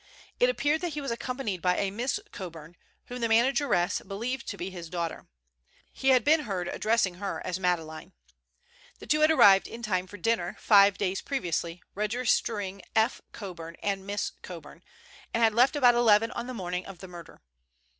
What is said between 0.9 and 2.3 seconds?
he was accompanied by a Miss